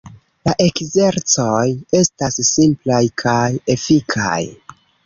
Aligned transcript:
La 0.47 0.53
ekzercoj 0.67 1.67
estas 2.01 2.41
simplaj 2.51 3.05
kaj 3.25 3.47
efikaj. 3.79 4.45